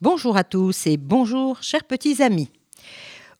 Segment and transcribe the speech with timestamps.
[0.00, 2.50] Bonjour à tous et bonjour chers petits amis.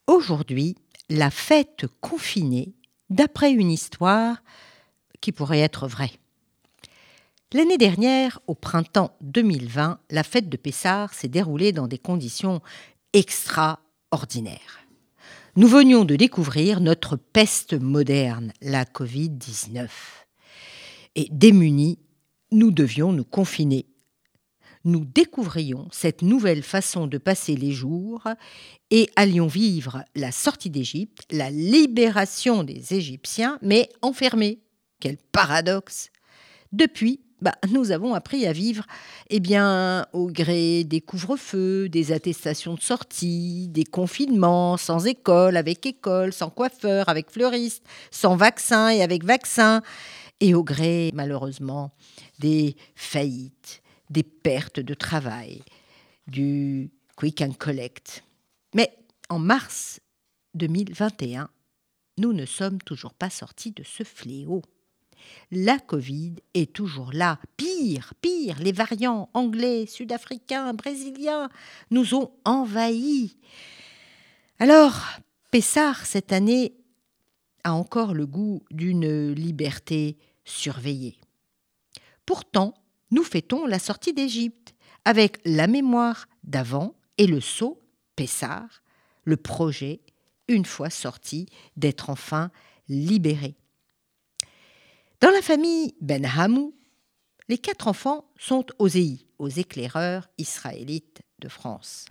[0.07, 0.77] Aujourd'hui,
[1.09, 2.73] la fête confinée
[3.11, 4.43] d'après une histoire
[5.21, 6.13] qui pourrait être vraie.
[7.53, 12.63] L'année dernière, au printemps 2020, la fête de Pessard s'est déroulée dans des conditions
[13.13, 14.87] extraordinaires.
[15.57, 19.89] Nous venions de découvrir notre peste moderne, la Covid-19.
[21.17, 21.99] Et démunis,
[22.53, 23.87] nous devions nous confiner.
[24.85, 28.25] Nous découvrions cette nouvelle façon de passer les jours
[28.91, 34.61] et allions vivre la sortie d'Égypte, la libération des Égyptiens, mais enfermés.
[34.99, 36.09] Quel paradoxe
[36.73, 38.87] Depuis, bah, nous avons appris à vivre
[39.29, 45.85] eh bien, au gré des couvre-feux, des attestations de sortie, des confinements, sans école, avec
[45.85, 49.83] école, sans coiffeur, avec fleuriste, sans vaccin et avec vaccin,
[50.41, 51.93] et au gré, malheureusement,
[52.39, 55.63] des faillites, des pertes de travail,
[56.27, 58.23] du quick and collect.
[58.75, 58.97] Mais
[59.29, 60.01] en mars
[60.55, 61.49] 2021,
[62.19, 64.63] nous ne sommes toujours pas sortis de ce fléau
[65.51, 67.39] la Covid est toujours là.
[67.57, 71.49] Pire, pire, les variants anglais, sud-africains, brésiliens
[71.91, 73.37] nous ont envahis.
[74.59, 75.01] Alors,
[75.51, 76.75] Pessard, cette année,
[77.65, 81.19] a encore le goût d'une liberté surveillée.
[82.25, 82.75] Pourtant,
[83.11, 87.83] nous fêtons la sortie d'Égypte avec la mémoire d'avant et le sceau
[88.17, 88.83] Pessard,
[89.25, 90.01] le projet,
[90.49, 92.51] une fois sorti, d'être enfin
[92.89, 93.55] libéré.
[95.21, 96.75] Dans la famille Ben Hamou,
[97.49, 102.07] les quatre enfants sont OSEI, aux éclaireurs israélites de France.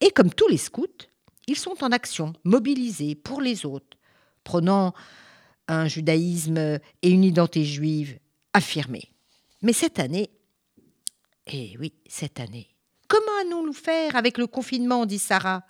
[0.00, 0.86] Et comme tous les scouts,
[1.46, 3.98] ils sont en action, mobilisés pour les autres,
[4.44, 4.94] prenant
[5.68, 8.18] un judaïsme et une identité juive
[8.52, 9.10] affirmés.
[9.62, 10.30] Mais cette année,
[11.46, 12.68] eh oui, cette année,
[13.08, 15.64] comment allons-nous faire avec le confinement dit Sarah.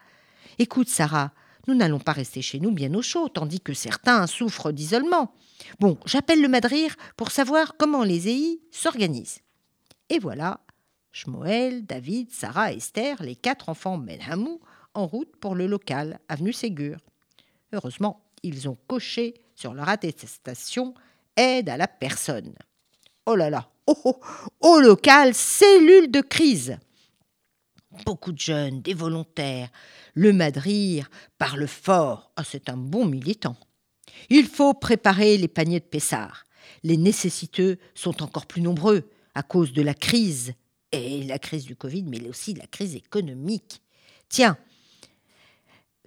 [0.59, 1.33] Écoute, Sarah,
[1.67, 5.35] nous n'allons pas rester chez nous bien au chaud, tandis que certains souffrent d'isolement.
[5.79, 9.41] Bon, j'appelle le Madrir pour savoir comment les EI s'organisent.
[10.09, 10.61] Et voilà,
[11.13, 14.61] Shmoel, David, Sarah, Esther, les quatre enfants Menhamou,
[14.95, 16.99] en route pour le local, avenue Ségur.
[17.73, 20.95] Heureusement, ils ont coché sur leur attestation
[21.37, 22.55] aide à la personne.
[23.27, 23.71] Oh là là,
[24.61, 26.79] au local, cellule de crise.
[28.07, 29.69] Beaucoup de jeunes, des volontaires.
[30.15, 32.33] Le Madrir parle fort.
[32.37, 33.57] Ah, c'est un bon militant.
[34.29, 36.45] Il faut préparer les paniers de Pessard.
[36.83, 40.55] Les nécessiteux sont encore plus nombreux à cause de la crise,
[40.93, 43.81] et la crise du Covid, mais aussi la crise économique.
[44.29, 44.57] Tiens,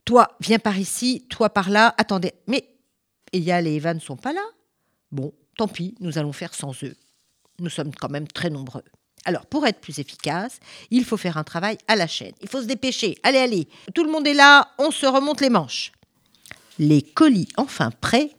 [0.05, 2.67] toi, viens par ici, toi par là, attendez, mais
[3.31, 4.43] Eyal et Eva ne sont pas là
[5.11, 6.95] Bon, tant pis, nous allons faire sans eux.
[7.59, 8.83] Nous sommes quand même très nombreux.
[9.25, 10.59] Alors, pour être plus efficace,
[10.91, 12.33] il faut faire un travail à la chaîne.
[12.41, 13.17] Il faut se dépêcher.
[13.23, 15.91] Allez, allez, tout le monde est là, on se remonte les manches
[16.79, 18.31] les colis enfin prêts,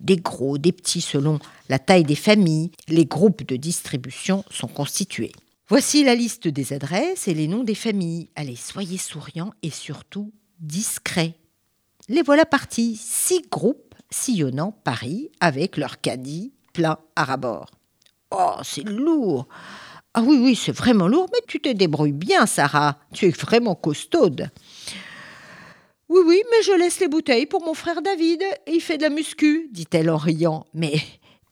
[0.00, 1.38] des gros, des petits selon
[1.68, 5.32] la taille des familles, les groupes de distribution sont constitués.
[5.68, 8.28] Voici la liste des adresses et les noms des familles.
[8.34, 11.34] Allez, soyez souriants et surtout discrets.
[12.08, 17.70] Les voilà partis, six groupes sillonnant Paris avec leur caddie plein à rabord.
[18.32, 19.46] Oh, c'est lourd
[20.14, 22.98] Ah oui, oui, c'est vraiment lourd, mais tu te débrouilles bien, Sarah.
[23.12, 24.50] Tu es vraiment costaude.
[26.08, 28.42] Oui, oui, mais je laisse les bouteilles pour mon frère David.
[28.66, 30.66] Il fait de la muscu, dit-elle en riant.
[30.74, 30.94] Mais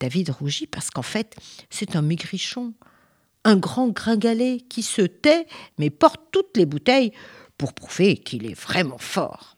[0.01, 1.37] David rougit parce qu'en fait,
[1.69, 2.75] c'est un maigrichon,
[3.45, 5.47] un grand gringalet qui se tait
[5.79, 7.13] mais porte toutes les bouteilles
[7.59, 9.57] pour prouver qu'il est vraiment fort.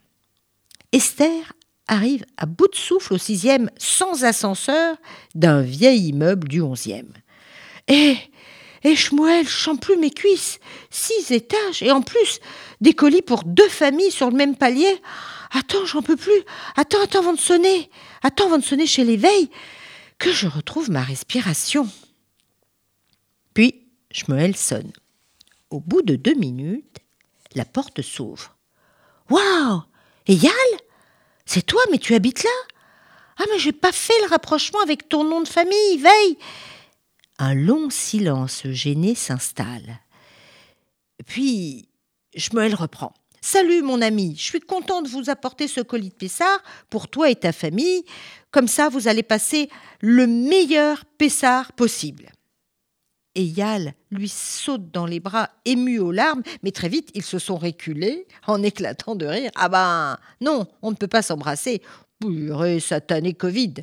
[0.93, 1.53] Esther
[1.89, 4.97] arrive à bout de souffle au sixième sans ascenseur
[5.35, 7.13] d'un vieil immeuble du onzième.
[7.89, 8.17] Et
[8.85, 10.59] et Shmuel chante plus mes cuisses.
[10.91, 11.83] Six étages.
[11.83, 12.41] Et en plus,
[12.81, 15.01] des colis pour deux familles sur le même palier.
[15.53, 16.43] Attends, j'en peux plus.
[16.77, 17.91] Attends, attends avant de sonner.
[18.23, 19.51] Attends avant de sonner chez l'éveil.
[20.19, 21.89] Que je retrouve ma respiration.
[23.55, 24.93] Puis, Shmuel sonne.
[25.71, 26.99] Au bout de deux minutes,
[27.55, 28.57] la porte s'ouvre.
[29.31, 29.83] Waouh
[30.27, 30.53] Eyal
[31.47, 32.51] C'est toi, mais tu habites là
[33.39, 36.39] Ah, mais j'ai pas fait le rapprochement avec ton nom de famille, veille
[37.43, 39.99] un long silence gêné s'installe.
[41.27, 41.89] Puis,
[42.37, 43.15] Shmuel reprend.
[43.41, 47.31] Salut mon ami, je suis content de vous apporter ce colis de Pessard pour toi
[47.31, 48.05] et ta famille.
[48.53, 49.69] Comme ça, vous allez passer
[50.01, 52.31] le meilleur Pessard possible.
[53.35, 57.39] Et Yal lui saute dans les bras, ému aux larmes, mais très vite ils se
[57.39, 59.51] sont reculés en éclatant de rire.
[59.55, 61.83] Ah ben non, on ne peut pas s'embrasser.
[62.21, 63.75] Purée, satané Covid.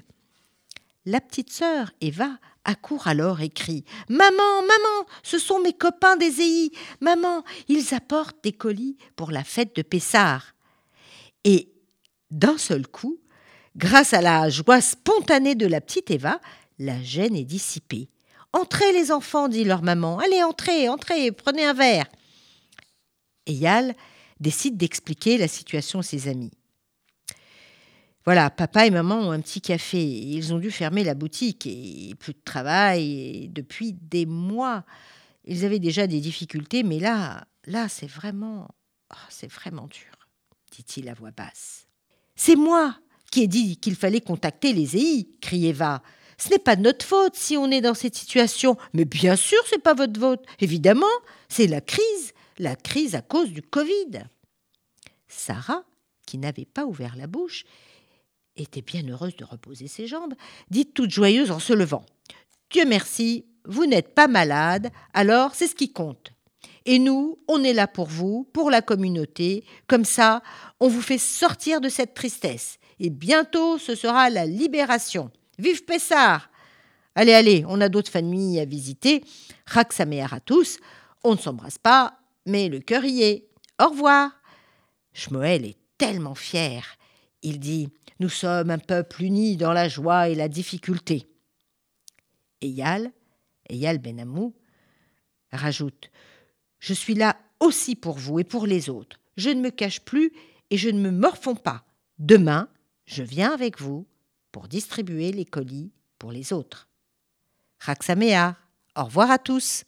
[1.06, 6.42] La petite sœur, Eva, accourt alors et crie Maman, maman, ce sont mes copains des
[6.42, 6.72] EI.
[7.02, 10.54] Maman, ils apportent des colis pour la fête de Pessard.
[11.44, 11.72] Et
[12.32, 13.20] d'un seul coup,
[13.76, 16.40] grâce à la joie spontanée de la petite Eva,
[16.78, 18.10] la gêne est dissipée.
[18.54, 20.20] Entrez les enfants, dit leur maman.
[20.20, 22.08] Allez, entrez, entrez, prenez un verre.
[23.46, 23.96] Eyal
[24.40, 26.52] décide d'expliquer la situation à ses amis.
[28.26, 30.04] Voilà, papa et maman ont un petit café.
[30.04, 34.84] Ils ont dû fermer la boutique et plus de travail depuis des mois.
[35.46, 38.68] Ils avaient déjà des difficultés, mais là, là, c'est vraiment,
[39.12, 40.28] oh, c'est vraiment dur,
[40.72, 41.88] dit-il à voix basse.
[42.36, 42.96] C'est moi
[43.32, 46.02] qui ai dit qu'il fallait contacter les EI, criait Eva.
[46.40, 48.78] Ce n'est pas de notre faute si on est dans cette situation.
[48.94, 50.46] Mais bien sûr, c'est pas votre faute.
[50.60, 51.06] Évidemment,
[51.50, 54.24] c'est la crise, la crise à cause du Covid.
[55.28, 55.84] Sarah,
[56.26, 57.66] qui n'avait pas ouvert la bouche,
[58.56, 60.34] était bien heureuse de reposer ses jambes,
[60.70, 62.06] dit toute joyeuse en se levant.
[62.70, 66.32] Dieu merci, vous n'êtes pas malade, alors c'est ce qui compte.
[66.86, 70.42] Et nous, on est là pour vous, pour la communauté, comme ça,
[70.80, 72.80] on vous fait sortir de cette tristesse.
[73.00, 75.32] Et bientôt, ce sera la libération.
[75.60, 76.50] Vive Pessard
[77.16, 79.26] Allez, allez, on a d'autres familles à visiter.
[79.66, 80.78] Rak à tous.
[81.26, 83.50] On ne s'embrasse pas, mais le cœur y est.
[83.78, 84.32] Au revoir.
[85.12, 86.86] Shmoel est tellement fier.
[87.42, 87.90] Il dit
[88.22, 91.28] Nous sommes un peuple uni dans la joie et la difficulté.
[92.62, 93.12] Eyal,
[93.70, 94.56] Eyal Benamou,
[95.52, 96.10] rajoute
[96.80, 99.20] Je suis là aussi pour vous et pour les autres.
[99.36, 100.32] Je ne me cache plus
[100.70, 101.84] et je ne me morfonds pas.
[102.18, 102.70] Demain,
[103.06, 104.06] je viens avec vous
[104.60, 106.90] pour distribuer les colis pour les autres.
[107.80, 108.58] Raksamea,
[108.98, 109.86] au revoir à tous.